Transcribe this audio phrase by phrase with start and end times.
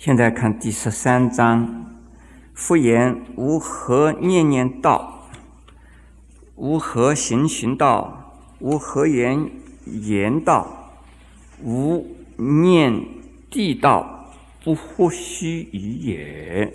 [0.00, 1.84] 现在看第十三章，
[2.54, 5.28] 复言无何念念道，
[6.56, 9.50] 无何行行道，无何言
[9.84, 10.90] 言道，
[11.62, 12.06] 无
[12.38, 12.98] 念
[13.50, 14.24] 地道，
[14.64, 16.72] 不呼虚于也。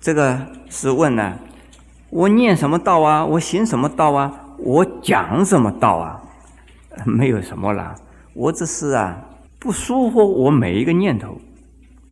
[0.00, 1.38] 这个是问呢，
[2.08, 3.22] 我念什么道啊？
[3.26, 4.32] 我行什么道啊？
[4.56, 6.22] 我讲什么道啊？
[7.04, 7.94] 没有什么啦，
[8.32, 9.22] 我只是啊，
[9.58, 11.38] 不疏忽我每一个念头。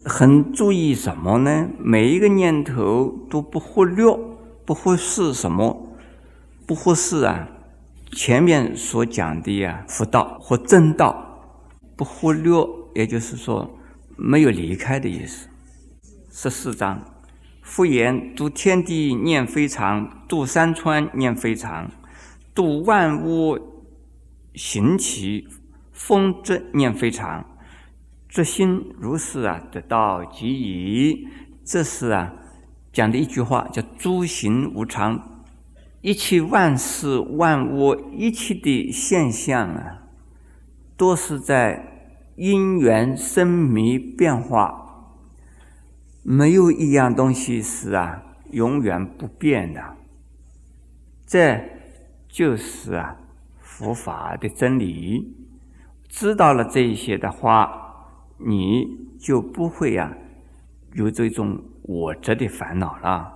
[0.05, 1.67] 很注意什么呢？
[1.79, 4.05] 每一个念头都不忽略，
[4.67, 5.97] 不忽视什么？
[6.67, 7.49] 不忽视啊，
[8.13, 12.53] 前面所讲的呀，佛道或正道，不忽略，
[12.95, 13.79] 也就是说
[14.17, 15.49] 没有离开的意思。
[16.31, 17.03] 十四章，
[17.63, 21.91] 复言度天地念非常，度山川念非常，
[22.55, 23.59] 度万物
[24.55, 25.49] 行其
[25.93, 27.54] 风之念非常。
[28.35, 31.29] 这心如是啊，得道即已。
[31.65, 32.33] 这是啊，
[32.93, 35.45] 讲的一句话，叫“诸行无常”，
[36.03, 40.03] 一切万事万物一切的现象啊，
[40.97, 45.15] 都是在因缘生灭变化，
[46.25, 49.81] 没有一样东西是啊永远不变的。
[51.25, 51.61] 这
[52.29, 53.17] 就是啊
[53.61, 55.37] 佛法的真理。
[56.09, 57.83] 知道了这一些的话。
[58.39, 58.87] 你
[59.19, 60.13] 就不会呀
[60.95, 63.33] 有这种我执的烦恼了。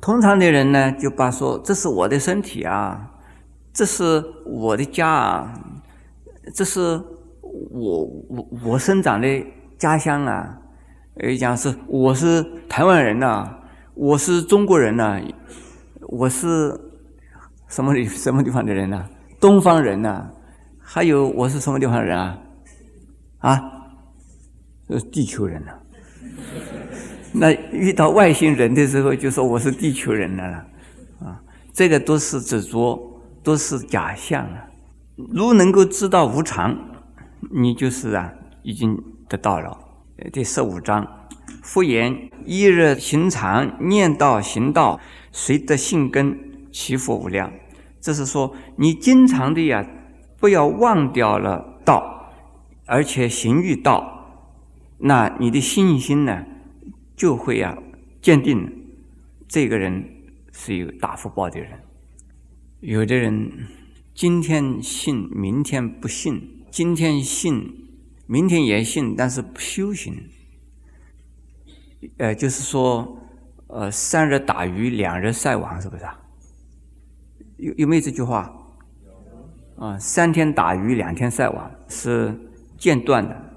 [0.00, 3.10] 通常的人呢，就把说这是我的身体啊，
[3.72, 5.52] 这是我的家啊，
[6.54, 6.80] 这是
[7.42, 9.46] 我我我生长的
[9.78, 10.58] 家乡啊。
[11.16, 13.46] 呃，讲是我是台湾人呐，
[13.94, 15.20] 我是中国人呐，
[16.08, 16.80] 我是
[17.68, 19.04] 什么什么地方的人呐？
[19.38, 20.30] 东方人呐，
[20.80, 22.38] 还有我是什么地方的人啊？
[23.40, 23.81] 啊？
[24.98, 25.82] 是地球人了，
[27.32, 30.56] 那遇到外星人的时候，就说我是地球人了了，
[31.20, 31.40] 啊，
[31.72, 34.66] 这个都是执着，都是假象啊。
[35.16, 36.76] 如能够知道无常，
[37.50, 38.32] 你就是啊，
[38.62, 38.96] 已经
[39.28, 39.78] 得到了。
[40.32, 41.06] 第十五章，
[41.62, 45.00] 复言一日行常念道行道，
[45.32, 46.38] 随得性根，
[46.70, 47.52] 其福无量。
[48.00, 49.86] 这是说你经常的呀，
[50.38, 52.32] 不要忘掉了道，
[52.86, 54.11] 而且行于道。
[55.04, 56.46] 那你的信心呢，
[57.16, 57.76] 就会啊
[58.20, 58.70] 坚定。
[59.48, 60.02] 这个人
[60.52, 61.70] 是有大福报的人。
[62.78, 63.50] 有的人
[64.14, 66.36] 今天信，明天不信；
[66.70, 67.88] 今天信，
[68.26, 70.14] 明天也信，但是不修行。
[72.18, 73.18] 呃，就是说，
[73.66, 76.18] 呃，三日打鱼两日晒网，是不是啊？
[77.56, 78.52] 有有没有这句话？
[79.76, 82.32] 啊，三天打鱼两天晒网是
[82.78, 83.51] 间断的。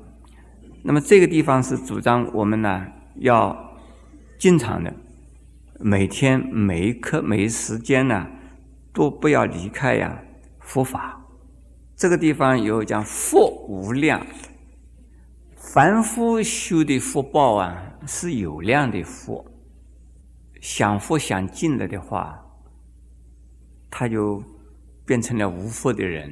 [0.88, 2.86] 那么这个地方是主张我们呢
[3.16, 3.76] 要
[4.38, 4.94] 经常的，
[5.80, 8.28] 每天每一刻每一时间呢
[8.94, 10.22] 都不要离开呀
[10.60, 11.20] 佛法。
[11.96, 14.24] 这个地方有讲福无量，
[15.56, 17.76] 凡夫修的福报啊
[18.06, 19.44] 是有量的福，
[20.62, 22.40] 想福想尽了的话，
[23.90, 24.44] 他就
[25.04, 26.32] 变成了无福的人。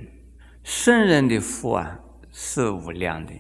[0.64, 2.00] 圣人的福啊
[2.32, 3.34] 是无量的。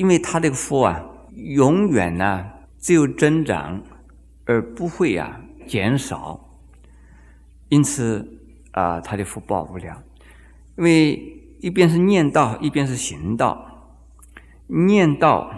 [0.00, 3.82] 因为他这个福啊，永远呢只有增长，
[4.46, 6.40] 而不会啊减少。
[7.68, 8.26] 因此
[8.70, 10.02] 啊，他的福报无量。
[10.78, 13.92] 因为一边是念道，一边是行道。
[14.68, 15.52] 念道，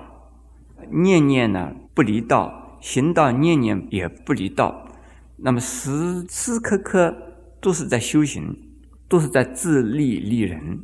[0.90, 4.88] 念念呢不离道；行道，念念也不离道。
[5.36, 7.16] 那么时时刻刻
[7.60, 8.58] 都是在修行，
[9.06, 10.80] 都是在自利利人。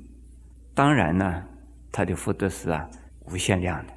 [0.75, 1.43] 当然呢，
[1.91, 2.89] 他的福德是啊。
[3.31, 3.93] 无限量的，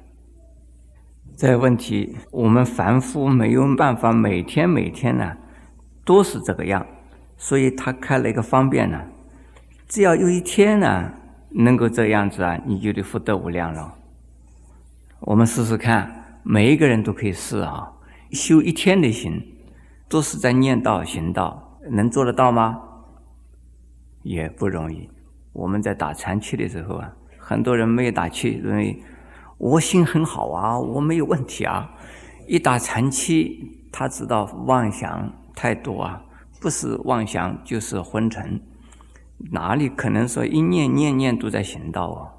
[1.36, 5.36] 这个问题我们凡夫没有办法每天每天呢
[6.04, 6.86] 都是这个样，
[7.36, 9.00] 所以他开了一个方便呢，
[9.88, 11.12] 只要有一天呢
[11.50, 13.94] 能够这样子啊，你就得福德无量了。
[15.20, 17.92] 我们试试看，每一个人都可以试啊，
[18.32, 19.42] 修一天的行，
[20.08, 22.80] 都是在念道行道，能做得到吗？
[24.22, 25.08] 也不容易。
[25.52, 29.02] 我们在打禅期的时候啊，很多人没有打气，认为。
[29.62, 31.88] 我心很好啊，我没有问题啊。
[32.48, 36.20] 一打禅期，他知道妄想太多啊，
[36.60, 38.60] 不是妄想就是昏沉，
[39.52, 42.34] 哪里可能说一念念念都在行道啊？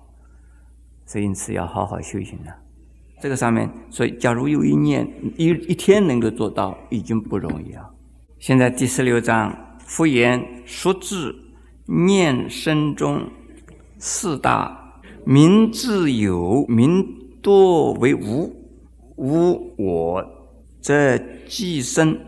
[1.06, 2.54] 所以因此要好好修行了。
[3.22, 7.90] 这个上面，所以假如有一念一一天能够做到，已经不容易啊。
[8.38, 11.34] 现在第十六章，复言说智
[11.86, 13.22] 念身中
[13.98, 14.83] 四大。
[15.26, 17.06] 名自有，名
[17.42, 18.54] 多为无。
[19.16, 20.26] 无我
[20.82, 21.18] 则
[21.48, 22.20] 既生，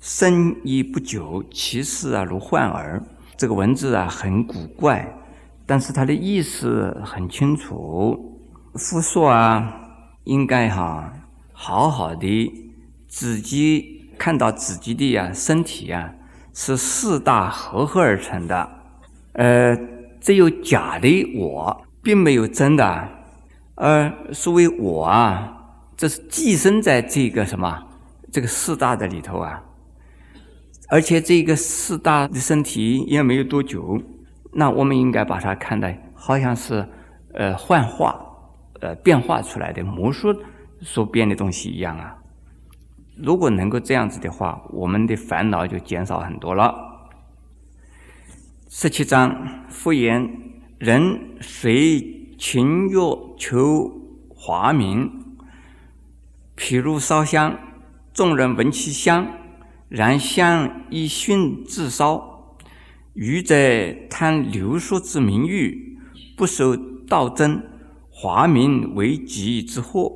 [0.00, 3.02] 生亦不久，其事啊如幻耳。
[3.36, 5.16] 这个文字啊很古怪，
[5.64, 8.40] 但是它的意思很清楚。
[8.74, 9.72] 夫说啊，
[10.24, 11.12] 应该哈
[11.52, 12.52] 好好的
[13.06, 16.12] 自己看到自己的呀身体啊
[16.52, 18.68] 是四大合合而成的，
[19.34, 19.78] 呃，
[20.20, 23.08] 只有假的我，并没有真的。
[23.74, 25.52] 而所谓我啊，
[25.96, 27.82] 这是寄生在这个什么
[28.30, 29.60] 这个四大的里头啊，
[30.88, 34.00] 而且这个四大的身体也没有多久，
[34.52, 36.86] 那我们应该把它看待好像是
[37.32, 38.14] 呃幻化、
[38.80, 40.28] 呃变化出来的魔术
[40.82, 42.14] 所变的东西一样啊。
[43.16, 46.74] 如果能够这样子的话，我们的烦恼就减少很多了。
[48.68, 50.28] 十七章复言：
[50.78, 52.12] 人随。
[52.36, 52.96] 情欲
[53.38, 53.90] 求
[54.28, 55.08] 华名，
[56.58, 57.56] 譬如烧香，
[58.12, 59.26] 众人闻其香，
[59.88, 62.20] 然香以熏自烧；
[63.14, 63.54] 愚者
[64.10, 65.96] 贪流俗之名誉，
[66.36, 66.76] 不守
[67.08, 67.62] 道真，
[68.10, 70.12] 华名为己之祸，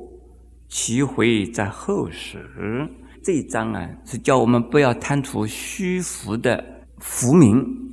[0.67, 2.87] 其悔在后时。
[3.23, 7.88] 这一章啊，是叫我们不要贪图虚浮的浮名。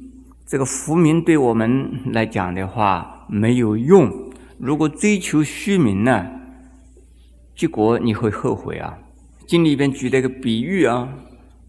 [0.47, 3.13] 这个浮名对我们来讲的话。
[3.29, 4.31] 没有用。
[4.57, 6.31] 如果追求虚名呢，
[7.57, 8.97] 结果你会后悔啊。
[9.49, 11.09] 经里边举了一个比喻啊，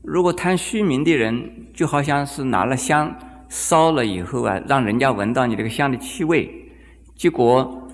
[0.04, 3.12] 如果贪虚名的人，就好像是拿了香
[3.50, 6.48] 烧了以后啊，让人家闻到你这个香的气味，
[7.16, 7.90] 结果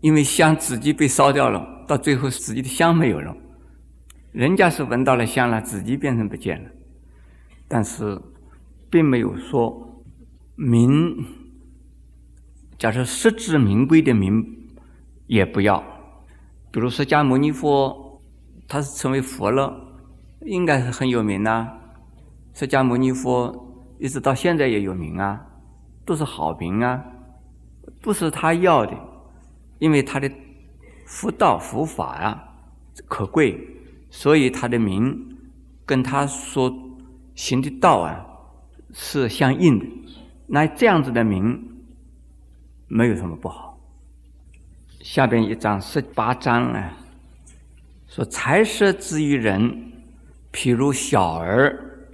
[0.00, 3.36] 因为香自己被烧掉了，到最后自己的香没有了，
[4.32, 6.70] 人家是闻到了香了，自己变成不见了。
[7.68, 8.18] 但是
[8.88, 9.91] 并没有说
[10.62, 11.24] 名。
[12.78, 14.44] 假设实至名归的名
[15.26, 15.82] 也不要，
[16.70, 18.20] 比如释迦牟尼佛，
[18.68, 19.72] 他是成为佛了，
[20.42, 21.68] 应该是很有名呐。
[22.54, 25.40] 释迦牟尼佛一直到现在也有名啊，
[26.04, 27.02] 都是好名啊，
[28.00, 28.96] 不是他要的，
[29.78, 30.30] 因为他的
[31.06, 32.42] 佛道佛法呀
[33.06, 33.58] 可贵，
[34.10, 35.36] 所以他的名
[35.86, 36.72] 跟他所
[37.34, 38.24] 行的道啊
[38.92, 39.86] 是相应的。
[40.46, 41.68] 那这样子的名。
[42.94, 43.80] 没有什么不好。
[45.00, 46.92] 下边一章十八章啊，
[48.06, 49.92] 说财色之于人，
[50.52, 52.06] 譬如小儿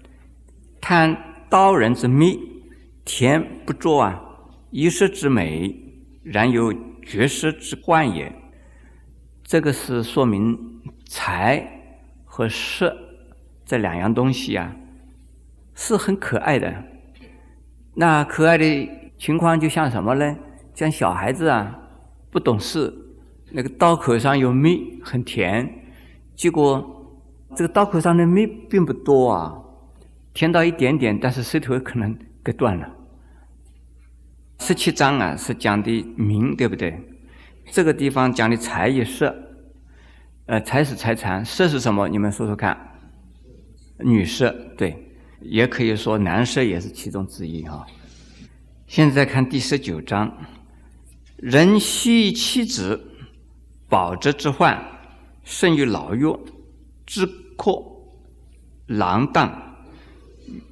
[0.80, 1.16] 贪
[1.50, 2.38] 刀人之秘，
[3.04, 4.22] 田不作啊，
[4.70, 5.74] 一时之美，
[6.22, 6.72] 然有
[7.02, 8.32] 绝世之幻也。
[9.42, 10.56] 这个是说明
[11.06, 11.68] 财
[12.24, 12.96] 和色
[13.64, 14.76] 这两样东西啊，
[15.74, 16.84] 是很可爱的。
[18.00, 18.88] 那可爱的
[19.18, 20.36] 情况就像什么呢？
[20.72, 21.76] 像小孩子啊，
[22.30, 22.94] 不懂事，
[23.50, 25.68] 那个刀口上有蜜，很甜。
[26.36, 27.20] 结果
[27.56, 29.52] 这个刀口上的蜜并不多啊，
[30.32, 32.88] 甜到一点点，但是舌头可能给断了。
[34.60, 36.96] 十七章啊是讲的名，对不对？
[37.72, 39.34] 这个地方讲的财与色，
[40.46, 42.08] 呃，财是财产，色是什么？
[42.08, 42.78] 你们说说看。
[43.98, 45.07] 女色，对，
[45.40, 47.86] 也可以说男色也是其中之一哈。
[48.86, 50.36] 现在看第十九章。
[51.36, 53.00] 人惜妻子，
[53.88, 54.76] 保之之患，
[55.44, 56.40] 甚于老弱
[57.06, 57.24] 之
[57.56, 58.20] 阔，
[58.86, 59.76] 郎当。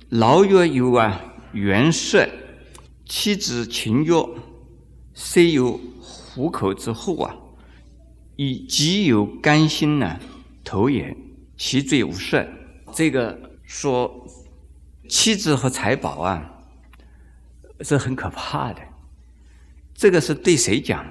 [0.08, 1.20] 老弱有啊，
[1.52, 2.28] 元色；
[3.04, 4.11] 妻子情欲，
[5.14, 7.37] 虽有虎口之祸啊，
[8.35, 10.18] 以极有甘心呢，
[10.64, 11.16] 投也。
[11.56, 12.44] 其罪无赦。
[12.92, 14.25] 这个说
[15.08, 16.50] 妻子和财宝啊，
[17.80, 18.80] 是很可怕的。
[19.94, 21.04] 这个是对谁讲？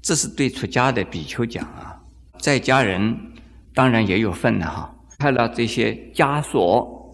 [0.00, 2.00] 这是对出家的比丘讲啊，
[2.38, 3.32] 在家人
[3.74, 4.94] 当然也有份的哈。
[5.18, 7.12] 看到这些枷锁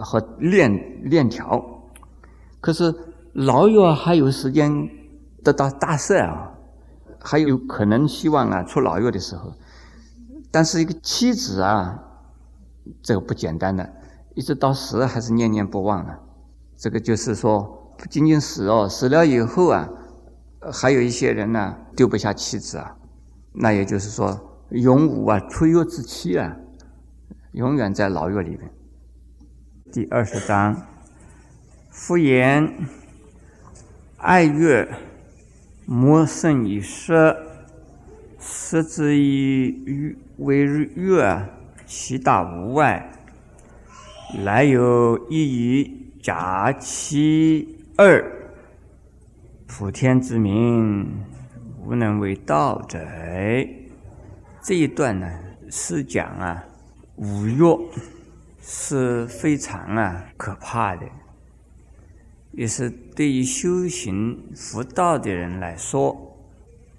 [0.00, 1.62] 和链链条，
[2.60, 2.92] 可是
[3.34, 4.72] 老友还有时间
[5.44, 6.50] 得到大赦啊，
[7.20, 9.52] 还有可能希望啊出老幼的时候。
[10.50, 11.96] 但是一个妻子啊，
[13.02, 13.88] 这个不简单的，
[14.34, 16.18] 一直到死还是念念不忘啊。
[16.76, 19.88] 这个就是说，不仅仅死哦，死了以后啊。
[20.72, 22.96] 还有一些人呢，丢不下妻子啊，
[23.52, 26.56] 那也就是说，永无啊出狱之期啊，
[27.50, 28.70] 永远在牢狱里面。
[29.90, 30.80] 第二十章，
[31.90, 32.72] 复言
[34.18, 34.88] 爱乐，
[35.84, 37.36] 莫胜以色，
[38.38, 41.44] 色之以欲为乐，
[41.84, 43.10] 其大无外，
[44.34, 45.90] 乃有一于
[46.22, 48.24] 假其二。
[49.66, 51.06] 普天之名，
[51.84, 52.98] 无能为道者。
[54.62, 55.28] 这一段呢
[55.70, 56.64] 是讲啊，
[57.16, 57.60] 五欲
[58.62, 61.06] 是非常啊可怕的，
[62.52, 66.16] 也是对于修行佛道的人来说，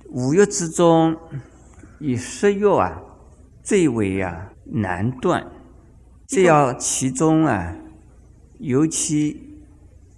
[0.10, 1.16] 五欲之中，
[2.00, 3.02] 以色欲啊
[3.64, 5.44] 最为啊难断。
[6.28, 7.76] 这要其中啊，
[8.60, 9.40] 尤其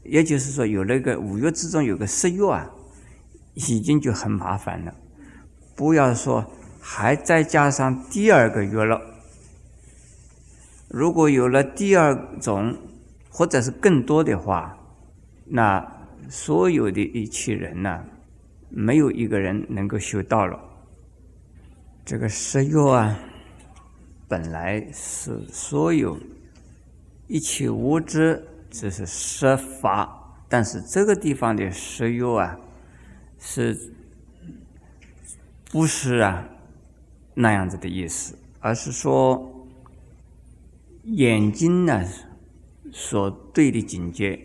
[0.04, 2.70] 也就是说有那个五欲之中有个色月啊，
[3.54, 4.94] 已经就很麻烦了。
[5.76, 6.46] 不要说
[6.80, 9.02] 还再加上第二个月了。
[10.88, 12.78] 如果有了第二种
[13.30, 14.78] 或者是更多的话，
[15.46, 15.86] 那
[16.30, 18.06] 所有的一切人呢，
[18.70, 20.58] 没有一个人能够修到了。
[22.06, 23.20] 这个十月啊，
[24.28, 26.18] 本来是所有
[27.28, 32.60] 一切物质，这是十法，但是这个地方的十月啊，
[33.40, 33.94] 是
[35.72, 36.50] 不是啊
[37.34, 38.38] 那样子的意思？
[38.60, 39.52] 而是说。
[41.08, 42.04] 眼睛呢，
[42.92, 44.40] 所对的境界，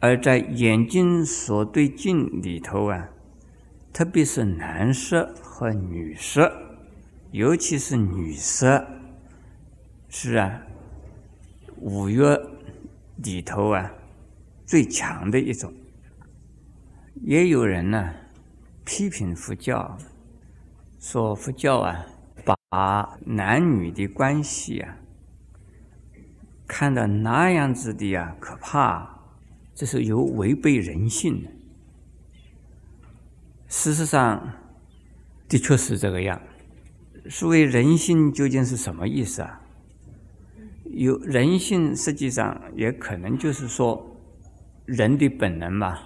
[0.00, 3.10] 而在眼睛所对境里头啊，
[3.92, 6.71] 特别是男色和女色，
[7.32, 8.86] 尤其是女色，
[10.10, 10.62] 是啊，
[11.78, 12.38] 五月
[13.16, 13.90] 里头啊
[14.66, 15.72] 最强的一种。
[17.22, 18.12] 也有人呢
[18.84, 19.96] 批评佛教，
[21.00, 22.04] 说佛教啊
[22.44, 24.98] 把男女的关系啊。
[26.66, 29.08] 看到那样子的呀，可怕！
[29.74, 31.50] 这是有违背人性的。
[33.68, 34.52] 事实上，
[35.48, 36.38] 的确是这个样。
[37.28, 39.60] 所谓人性究竟是什么意思啊？
[40.84, 44.16] 有人性，实际上也可能就是说
[44.84, 45.98] 人的本能嘛，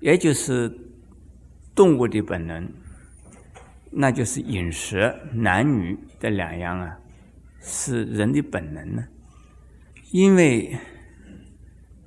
[0.00, 0.70] 也就是
[1.74, 2.68] 动物的本能，
[3.90, 6.98] 那就是饮食男女的两样啊。
[7.60, 9.04] 是人的本能呢，
[10.10, 10.76] 因为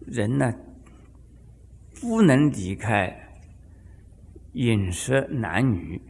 [0.05, 0.53] 人呢
[1.99, 3.13] 不能离开
[4.53, 6.01] 饮食男女，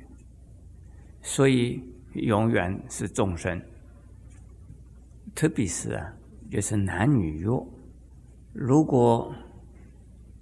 [1.22, 1.82] 所以
[2.14, 3.62] 永远是众生。
[5.36, 6.14] 特别是啊，
[6.52, 7.48] 就是男女欲，
[8.54, 9.34] 如果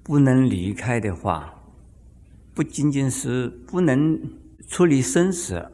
[0.02, 1.54] 不能离开的话，
[2.54, 4.20] 不仅仅是不能
[4.68, 5.70] 处理生死，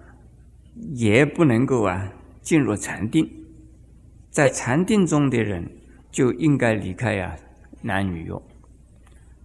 [0.94, 2.12] 也不能够啊。
[2.42, 3.30] 进入禅定，
[4.30, 5.66] 在禅定中的人
[6.12, 7.34] 就应该离开呀
[7.82, 8.34] 男女欲。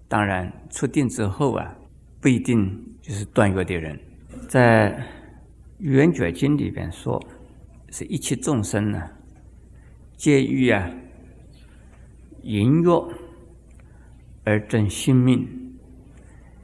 [0.08, 1.76] 当然，出定之后啊，
[2.20, 3.96] 不一定就是断约的人。
[4.48, 4.90] 在
[5.78, 7.22] 《圆觉经》里边说，
[7.90, 9.02] 是一切众生呢，
[10.16, 10.90] 皆欲啊
[12.42, 12.86] 淫欲
[14.44, 15.46] 而争性命。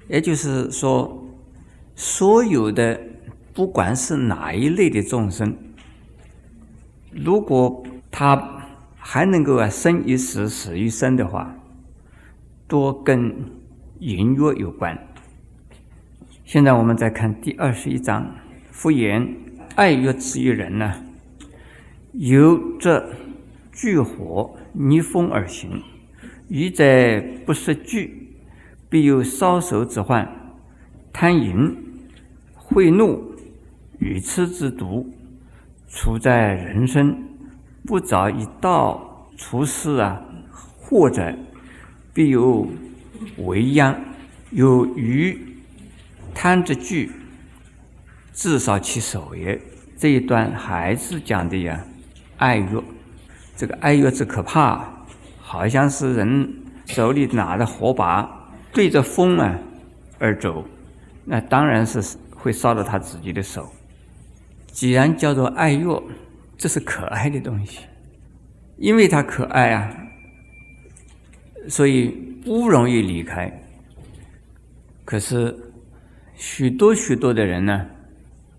[0.09, 1.27] 也就是说，
[1.95, 3.01] 所有的
[3.53, 5.57] 不管是哪一类的众生。
[7.13, 8.61] 如果他
[8.97, 11.57] 还能够啊生一死死一生的话，
[12.67, 13.33] 多跟
[14.01, 14.99] 淫欲有关。
[16.45, 18.35] 现在我们再看第二十一章，
[18.75, 19.35] 复言
[19.77, 20.93] 爱欲之于人呢，
[22.13, 23.09] 由这
[23.73, 25.81] 聚火逆风而行，
[26.49, 28.35] 欲在不识聚，
[28.91, 30.29] 必有烧手之患，
[31.13, 31.75] 贪淫、
[32.57, 33.37] 恚怒、
[34.01, 35.09] 愚痴之毒。
[35.89, 37.17] 处在人生
[37.87, 40.21] 不早一道出世啊，
[40.77, 41.33] 或者
[42.13, 42.67] 必有
[43.39, 43.97] 为殃，
[44.51, 45.39] 有余
[46.35, 47.13] 贪之具，
[48.35, 49.59] 至少其手也。
[49.97, 51.83] 这一段还是讲的呀，
[52.37, 52.85] 爱乐。
[53.57, 54.85] 这个爱乐之可怕，
[55.39, 56.53] 好像是人
[56.87, 59.57] 手里拿着火把对着风啊
[60.19, 60.65] 而走，
[61.25, 62.03] 那当然是
[62.35, 63.73] 会烧到他自己的手。
[64.67, 66.03] 既然叫做爱乐，
[66.59, 67.79] 这是可爱的东西，
[68.77, 69.97] 因为它可爱啊，
[71.69, 72.09] 所以
[72.45, 73.51] 不容易离开。
[75.05, 75.57] 可是
[76.35, 77.87] 许多许多的人呢，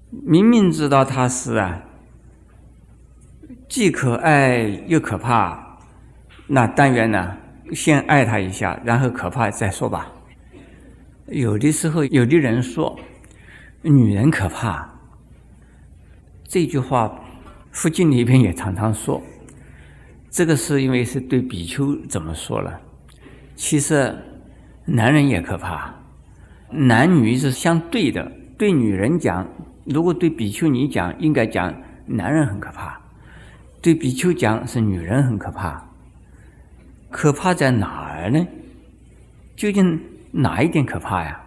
[0.10, 1.84] 明明知道他是啊，
[3.68, 5.78] 既可爱又可怕，
[6.48, 7.38] 那但愿呢，
[7.74, 10.12] 先爱他一下，然后可怕再说吧。
[11.28, 12.98] 有的时候，有的人说，
[13.82, 14.88] 女人可怕。
[16.48, 17.20] 这句话，
[17.72, 19.22] 附近里边也常常说。
[20.30, 22.80] 这个是因为是对比丘怎么说了？
[23.56, 24.16] 其实，
[24.86, 25.94] 男人也可怕，
[26.70, 28.32] 男女是相对的。
[28.58, 29.46] 对女人讲，
[29.86, 31.74] 如果对比丘尼讲，应该讲
[32.06, 33.00] 男人很可怕；
[33.82, 35.84] 对比丘讲是女人很可怕。
[37.12, 38.46] 可怕在哪儿呢？
[39.56, 40.02] 究竟
[40.32, 41.40] 哪一点可怕呀？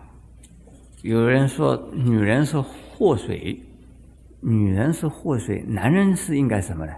[1.02, 3.60] 有人说女人是祸水，
[4.40, 6.92] 女人是祸水，男人是应该什么呢？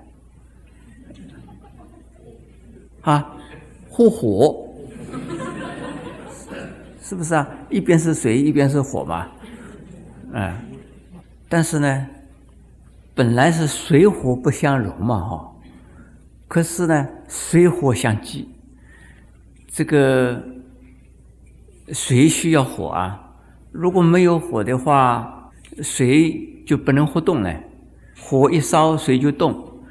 [3.00, 3.34] 啊，
[3.88, 4.68] 护火，
[7.00, 7.48] 是不是啊？
[7.70, 9.26] 一边是水，一边是火嘛，
[10.32, 10.69] 嗯。
[11.50, 12.06] 但是呢，
[13.14, 15.52] 本来是水火不相容嘛，哈。
[16.48, 18.48] 可是呢，水火相济，
[19.66, 20.42] 这个
[21.88, 23.20] 水需要火啊。
[23.70, 25.50] 如果没有火的话，
[25.82, 27.54] 水就不能活动了。
[28.18, 29.82] 火一烧，水就动。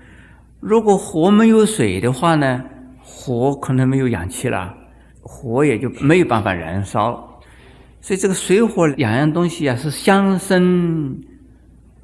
[0.60, 2.64] 如果火没有水的话呢？
[3.04, 4.74] 火可能没有氧气了，
[5.22, 7.42] 火也就没有办法燃烧，
[8.02, 11.20] 所以这个水火两样东西啊是相生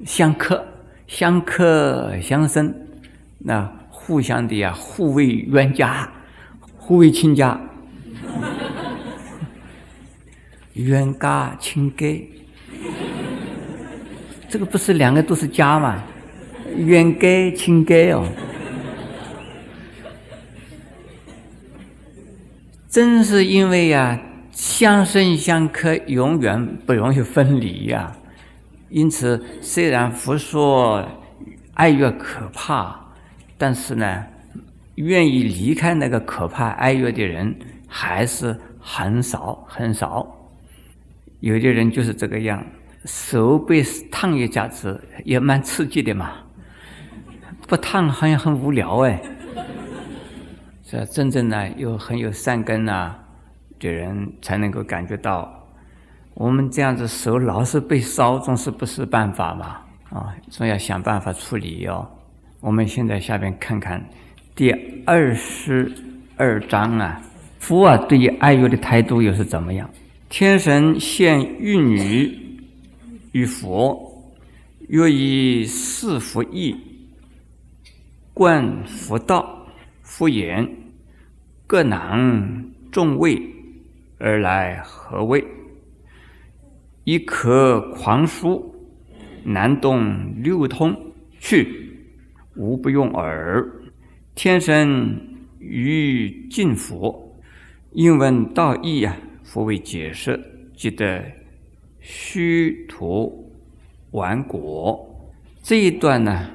[0.04, 0.64] 相克，
[1.06, 2.74] 相克相生，
[3.38, 6.08] 那互相的呀互为冤家，
[6.76, 7.58] 互为亲家，
[10.74, 12.28] 冤家亲家，
[14.48, 16.02] 这个不是两个都是家吗？
[16.76, 18.26] 冤家亲家哦。
[22.88, 24.18] 正是因为呀，
[24.52, 28.16] 相生相克，永远不容易分离呀。
[28.88, 31.06] 因此，虽然佛说
[31.74, 32.98] 爱乐可怕，
[33.58, 34.24] 但是呢，
[34.94, 37.54] 愿意离开那个可怕爱乐的人
[37.88, 40.26] 还是很少很少。
[41.40, 42.64] 有的人就是这个样，
[43.04, 46.32] 手被烫一下子也蛮刺激的嘛，
[47.66, 49.20] 不烫好像很无聊哎。
[50.82, 53.18] 这真正呢，有很有善根啊
[53.80, 55.65] 的人，才能够感觉到，
[56.36, 59.78] 我们这样子手老是被烧，总是不是办法嘛？
[60.10, 62.06] 啊，总要想办法处理哦。
[62.60, 64.06] 我们现在下边看看
[64.54, 64.70] 第
[65.06, 65.90] 二十
[66.36, 67.22] 二章啊，
[67.58, 69.88] 佛啊对于爱乐的态度又是怎么样？
[70.28, 72.30] 天神现玉女
[73.32, 73.98] 与佛，
[74.90, 76.76] 若以四福意
[78.34, 79.54] 观佛道。
[80.02, 80.66] 敷衍，
[81.66, 83.38] 各囊众位
[84.18, 85.44] 而来何谓？
[87.06, 88.74] 一壳狂疏，
[89.44, 90.92] 难动六通
[91.38, 91.88] 去，
[92.56, 93.64] 无不用耳。
[94.34, 95.16] 天生
[95.60, 97.40] 于净佛，
[97.92, 100.36] 应问道义啊，佛为解释，
[100.74, 101.22] 即得
[102.00, 103.52] 虚图
[104.10, 105.08] 完果。
[105.62, 106.50] 这一段呢，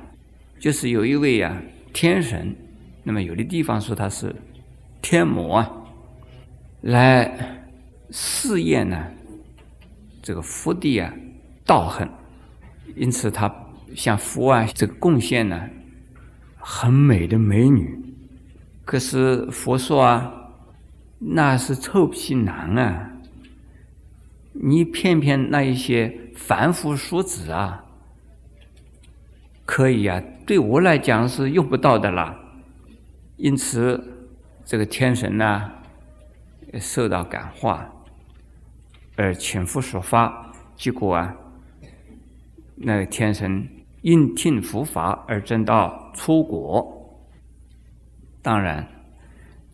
[0.59, 2.53] 就是有一位啊天神。
[3.03, 4.35] 那么有的地方说他是
[5.01, 5.71] 天魔啊，
[6.81, 7.63] 来
[8.09, 9.07] 试验呢
[10.21, 11.13] 这个福地啊
[11.65, 12.09] 道行，
[12.95, 13.53] 因此他
[13.95, 15.69] 向佛啊这个贡献呢
[16.57, 17.99] 很美的美女，
[18.85, 20.31] 可是佛说啊
[21.19, 23.11] 那是臭皮囊啊，
[24.53, 27.85] 你骗骗那一些凡夫俗子啊，
[29.65, 32.37] 可以啊，对我来讲是用不到的啦。
[33.37, 34.03] 因此，
[34.65, 35.71] 这个天神呢，
[36.79, 37.91] 受到感化，
[39.15, 41.35] 而请佛说法，结果啊，
[42.75, 43.67] 那个天神
[44.01, 46.97] 应听佛法而证到出国。
[48.41, 48.87] 当然，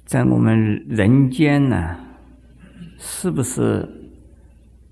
[0.05, 1.97] 在我们人间呢，
[2.97, 3.87] 是不是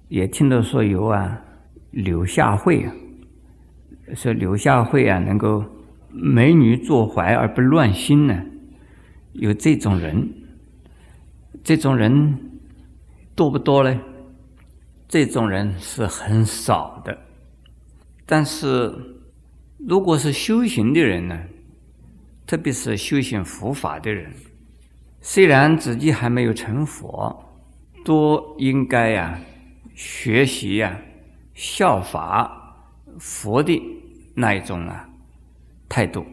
[0.07, 1.41] 也听到说有啊
[1.91, 2.93] 柳下惠啊？
[4.13, 5.65] 说柳下惠啊，能够
[6.09, 8.45] 美女坐怀而不乱心呢？
[9.33, 10.29] 有这种人，
[11.63, 12.37] 这种人
[13.35, 13.99] 多不多呢？
[15.07, 17.17] 这种人是很少的。
[18.25, 18.91] 但是，
[19.77, 21.39] 如果是修行的人呢，
[22.47, 24.31] 特别是修行佛法的人，
[25.21, 27.35] 虽然自己还没有成佛，
[28.03, 29.39] 都应该呀
[29.93, 30.99] 学习呀
[31.53, 32.75] 效法
[33.19, 33.79] 佛的
[34.33, 35.07] 那一种啊
[35.87, 36.25] 态度。